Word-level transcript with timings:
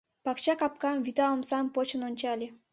Пакча 0.25 0.53
капкам, 0.59 0.97
вӱта 1.05 1.25
омсам 1.33 1.65
почын 1.73 2.01
ончале. 2.07 2.47